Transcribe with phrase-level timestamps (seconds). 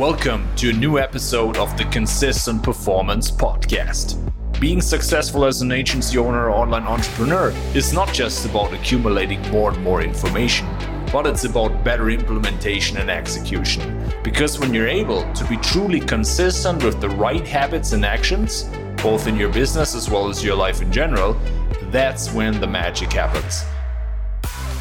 [0.00, 4.16] Welcome to a new episode of the Consistent Performance Podcast.
[4.58, 9.72] Being successful as an agency owner or online entrepreneur is not just about accumulating more
[9.72, 10.66] and more information,
[11.12, 14.10] but it's about better implementation and execution.
[14.24, 18.70] Because when you're able to be truly consistent with the right habits and actions,
[19.02, 21.38] both in your business as well as your life in general,
[21.90, 23.64] that's when the magic happens.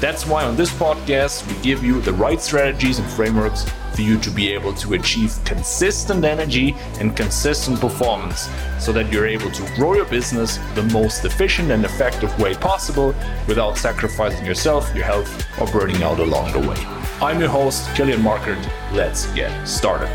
[0.00, 4.18] That's why on this podcast, we give you the right strategies and frameworks for you
[4.18, 8.48] to be able to achieve consistent energy and consistent performance
[8.80, 13.14] so that you're able to grow your business the most efficient and effective way possible
[13.46, 16.76] without sacrificing yourself, your health, or burning out along the way.
[17.20, 18.60] I'm your host, Kilian Markert.
[18.92, 20.08] Let's get started.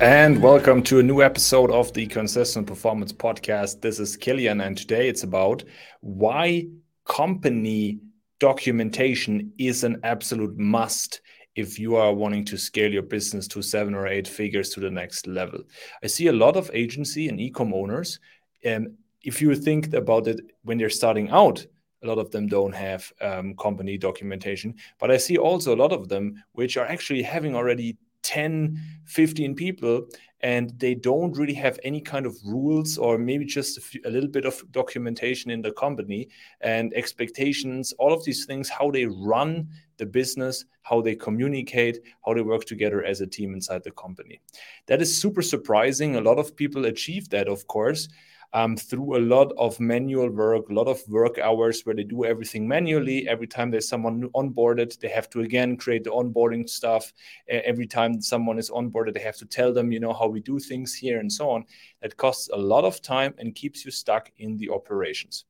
[0.00, 3.80] And welcome to a new episode of the Consistent Performance Podcast.
[3.80, 5.64] This is Kilian, and today it's about
[6.00, 6.66] why
[7.06, 8.00] company
[8.40, 11.22] documentation is an absolute must
[11.56, 14.90] if you are wanting to scale your business to seven or eight figures to the
[14.90, 15.60] next level.
[16.02, 18.18] I see a lot of agency and e-com owners,
[18.64, 21.64] and if you think about it when they're starting out,
[22.02, 25.92] a lot of them don't have um, company documentation, but I see also a lot
[25.92, 30.06] of them which are actually having already 10, 15 people
[30.44, 34.10] and they don't really have any kind of rules or maybe just a, few, a,
[34.10, 36.28] little bit of documentation in the company
[36.60, 42.34] and expectations all of these things how they run the business how they communicate how
[42.34, 44.38] they work together as a team inside the company.
[44.86, 46.16] That is super surprising.
[46.16, 48.08] A lot of people achieve that of course
[48.54, 52.24] um, through a lot of manual work, a lot of work hours where they do
[52.24, 53.28] everything manually.
[53.28, 57.12] Every time there's someone onboarded, they have to again create the onboarding stuff.
[57.48, 60.60] Every time someone is onboarded, they have to tell them, you know, how we do
[60.60, 61.64] things here and so on.
[62.00, 65.46] That costs a lot of time and keeps you stuck in the operations.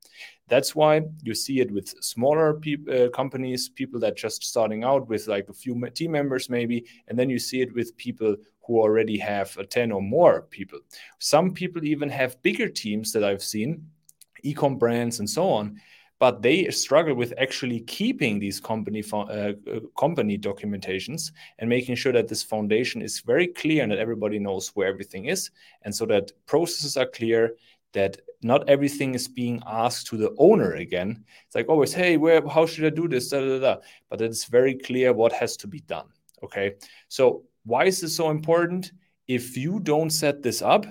[0.48, 5.26] That's why you see it with smaller uh, companies, people that just starting out with
[5.26, 8.36] like a few team members maybe, and then you see it with people
[8.66, 10.78] who already have 10 or more people.
[11.18, 13.86] Some people even have bigger teams that I've seen,
[14.44, 15.80] ecom brands and so on,
[16.18, 19.52] but they struggle with actually keeping these company uh, uh,
[19.98, 24.68] company documentations and making sure that this foundation is very clear and that everybody knows
[24.68, 25.50] where everything is,
[25.82, 27.56] and so that processes are clear.
[27.92, 31.24] That not everything is being asked to the owner again.
[31.46, 33.30] It's like always, hey, where, how should I do this?
[33.30, 33.76] Da, da, da.
[34.10, 36.06] But it's very clear what has to be done.
[36.42, 36.74] Okay,
[37.08, 38.92] so why is this so important?
[39.26, 40.84] If you don't set this up,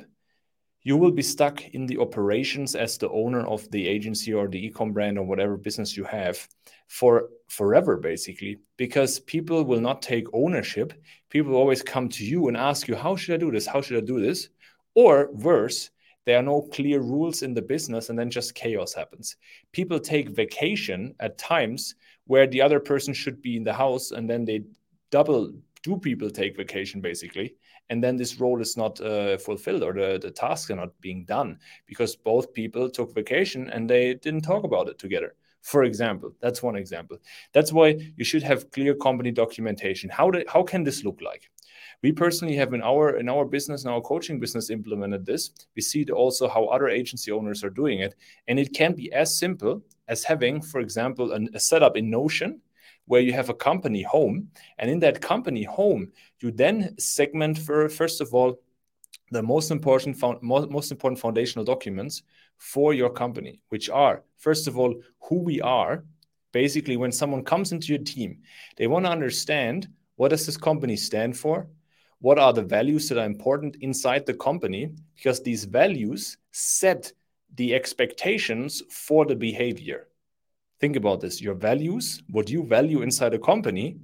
[0.81, 4.65] you will be stuck in the operations as the owner of the agency or the
[4.65, 6.45] e-com brand or whatever business you have
[6.87, 10.93] for forever basically because people will not take ownership
[11.29, 13.97] people always come to you and ask you how should i do this how should
[13.97, 14.49] i do this
[14.93, 15.89] or worse
[16.25, 19.35] there are no clear rules in the business and then just chaos happens.
[19.72, 21.95] People take vacation at times
[22.25, 24.63] where the other person should be in the house and then they
[25.12, 25.51] double
[25.83, 27.56] do people take vacation basically
[27.89, 31.25] and then this role is not uh, fulfilled or the, the tasks are not being
[31.25, 35.35] done because both people took vacation and they didn't talk about it together.
[35.62, 37.17] For example that's one example.
[37.51, 40.09] That's why you should have clear company documentation.
[40.09, 41.50] How, do, how can this look like
[42.03, 45.81] we personally have in our in our business in our coaching business implemented this we
[45.81, 48.13] see also how other agency owners are doing it
[48.47, 52.61] and it can be as simple as having for example an, a setup in notion
[53.05, 54.49] where you have a company home.
[54.77, 58.59] And in that company home, you then segment for, first of all,
[59.31, 62.23] the most important most important foundational documents
[62.57, 66.03] for your company, which are first of all who we are.
[66.51, 68.37] Basically, when someone comes into your team,
[68.77, 69.87] they want to understand
[70.17, 71.67] what does this company stand for,
[72.23, 77.11] what are the values that are important inside the company, because these values set
[77.56, 80.07] the expectations for the behavior.
[80.79, 83.97] Think about this your values, what you value inside a company,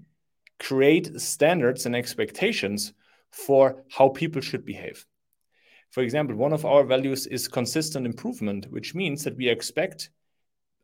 [0.59, 2.91] create standards and expectations
[3.31, 5.05] for how people should behave.
[5.91, 10.09] For example, one of our values is consistent improvement, which means that we expect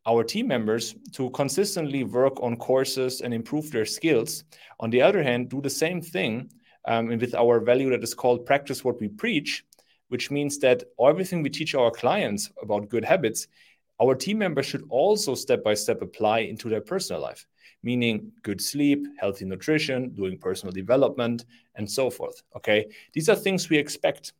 [0.05, 4.45] our team members to consistently work on courses and improve their skills.
[4.79, 6.49] On the other hand, do the same thing
[6.87, 9.63] um, with our value that is called practice what we preach,
[10.09, 13.47] which means that everything we teach our clients about good habits
[14.01, 17.45] our team members should also step by step apply into their personal life,
[17.83, 21.45] meaning good sleep, healthy nutrition, doing personal development,
[21.75, 22.41] and so forth.
[22.57, 24.33] Okay, these are things we expect.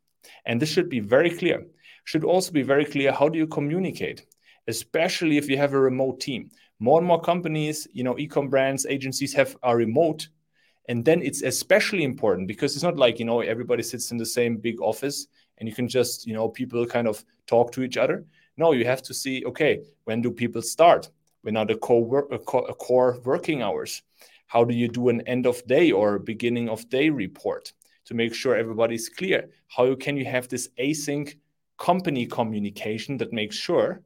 [0.46, 1.66] And this should be very clear.
[2.04, 4.26] Should also be very clear how do you communicate,
[4.68, 6.50] especially if you have a remote team.
[6.80, 10.28] More and more companies, you know, e-com brands, agencies have are remote.
[10.88, 14.26] And then it's especially important because it's not like, you know, everybody sits in the
[14.26, 15.28] same big office
[15.58, 18.26] and you can just, you know, people kind of talk to each other
[18.58, 21.10] no, you have to see, okay, when do people start?
[21.42, 24.02] When are the core, uh, uh, core working hours?
[24.48, 27.74] How do you do an end of day or beginning of day report
[28.06, 29.50] to make sure everybody's clear?
[29.68, 31.36] How can you have this async
[31.78, 34.02] company communication that makes sure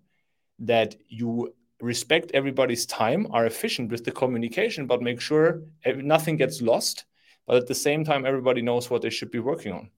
[0.60, 6.62] that you respect everybody's time, are efficient with the communication, but make sure nothing gets
[6.62, 7.06] lost.
[7.48, 9.90] But at the same time, everybody knows what they should be working on.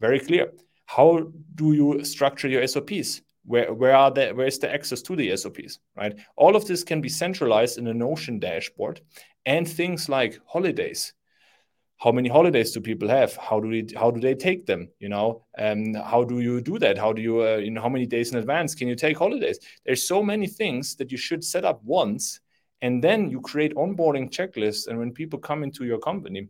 [0.00, 0.52] Very clear.
[0.86, 3.22] How do you structure your SOPs?
[3.46, 6.14] Where, where are the where is the access to the SOPs, right?
[6.36, 9.02] All of this can be centralized in a Notion dashboard,
[9.44, 11.12] and things like holidays.
[11.98, 13.36] How many holidays do people have?
[13.36, 14.88] How do we how do they take them?
[14.98, 16.98] You know, and how do you do that?
[16.98, 19.58] How do you uh, know how many days in advance can you take holidays?
[19.86, 22.40] There's so many things that you should set up once,
[22.82, 24.88] and then you create onboarding checklists.
[24.88, 26.48] And when people come into your company,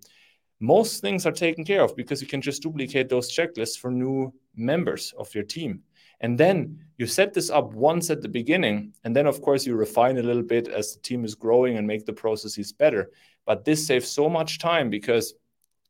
[0.60, 4.32] most things are taken care of because you can just duplicate those checklists for new
[4.56, 5.82] members of your team.
[6.20, 8.92] And then you set this up once at the beginning.
[9.04, 11.86] And then, of course, you refine a little bit as the team is growing and
[11.86, 13.10] make the processes better.
[13.46, 15.34] But this saves so much time because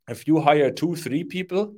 [0.09, 1.75] if you hire two, three people,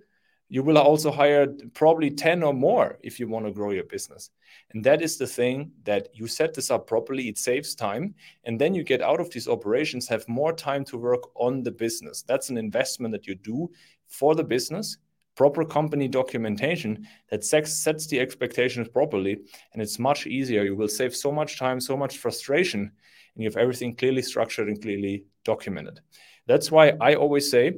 [0.48, 4.30] you will also hire probably 10 or more if you want to grow your business.
[4.72, 8.14] And that is the thing that you set this up properly, it saves time.
[8.44, 11.72] And then you get out of these operations, have more time to work on the
[11.72, 12.22] business.
[12.22, 13.70] That's an investment that you do
[14.06, 14.98] for the business,
[15.36, 19.38] proper company documentation that sets the expectations properly.
[19.72, 20.64] And it's much easier.
[20.64, 24.68] You will save so much time, so much frustration, and you have everything clearly structured
[24.68, 26.00] and clearly documented.
[26.46, 27.74] That's why I always say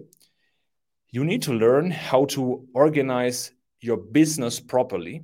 [1.11, 5.23] you need to learn how to organize your business properly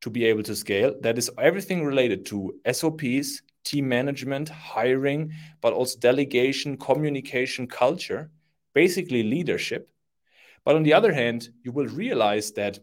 [0.00, 0.94] to be able to scale.
[1.00, 8.30] That is everything related to SOPs, team management, hiring, but also delegation, communication, culture,
[8.72, 9.90] basically leadership.
[10.64, 12.78] But on the other hand, you will realize that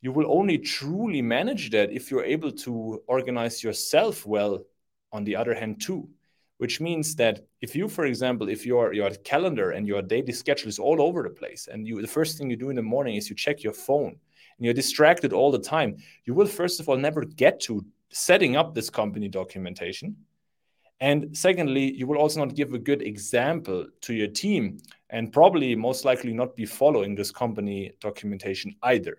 [0.00, 4.64] you will only truly manage that if you're able to organize yourself well
[5.12, 6.08] on the other hand too
[6.58, 10.68] which means that if you for example if your your calendar and your daily schedule
[10.68, 13.16] is all over the place and you the first thing you do in the morning
[13.16, 14.14] is you check your phone
[14.56, 17.84] and you're distracted all the time you will first of all never get to
[18.14, 20.16] setting up this company documentation.
[21.00, 24.78] And secondly you will also not give a good example to your team
[25.10, 29.18] and probably most likely not be following this company documentation either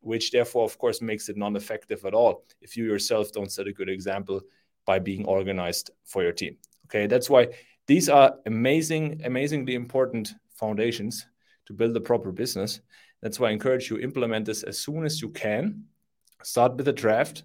[0.00, 3.72] which therefore of course makes it non-effective at all if you yourself don't set a
[3.72, 4.40] good example
[4.84, 6.56] by being organized for your team
[6.86, 7.48] Okay, that's why
[7.88, 11.26] these are amazing, amazingly important foundations
[11.66, 12.80] to build a proper business.
[13.22, 15.84] That's why I encourage you implement this as soon as you can.
[16.44, 17.42] Start with a draft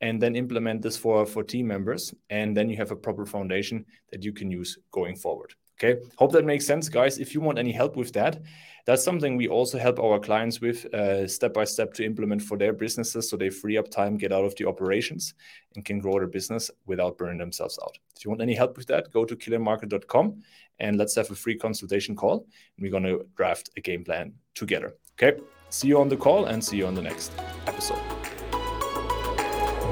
[0.00, 2.12] and then implement this for, for team members.
[2.30, 5.54] And then you have a proper foundation that you can use going forward.
[5.82, 7.18] Okay, hope that makes sense, guys.
[7.18, 8.42] If you want any help with that,
[8.84, 12.58] that's something we also help our clients with uh, step by step to implement for
[12.58, 15.34] their businesses so they free up time, get out of the operations,
[15.74, 17.96] and can grow their business without burning themselves out.
[18.16, 20.42] If you want any help with that, go to kilianmarkert.com
[20.80, 22.46] and let's have a free consultation call.
[22.76, 24.96] And we're going to draft a game plan together.
[25.20, 25.40] Okay,
[25.70, 27.32] see you on the call and see you on the next
[27.66, 28.00] episode.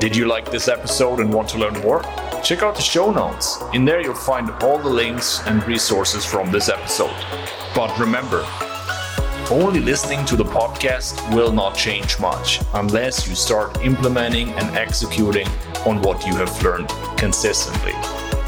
[0.00, 2.02] Did you like this episode and want to learn more?
[2.48, 3.62] Check out the show notes.
[3.74, 7.14] In there, you'll find all the links and resources from this episode.
[7.74, 8.42] But remember,
[9.50, 15.46] only listening to the podcast will not change much unless you start implementing and executing
[15.84, 17.92] on what you have learned consistently.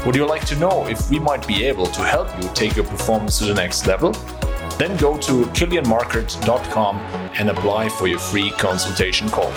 [0.03, 2.85] Would you like to know if we might be able to help you take your
[2.85, 4.13] performance to the next level?
[4.79, 6.97] Then go to kilianmarkert.com
[7.37, 9.53] and apply for your free consultation call.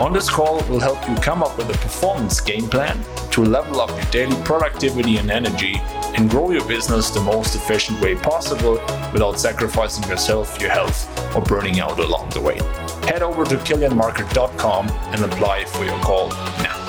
[0.00, 3.82] On this call, we'll help you come up with a performance game plan to level
[3.82, 5.74] up your daily productivity and energy
[6.16, 8.80] and grow your business the most efficient way possible
[9.12, 12.56] without sacrificing yourself, your health, or burning out along the way.
[13.06, 16.30] Head over to kilianmarkert.com and apply for your call
[16.62, 16.79] now.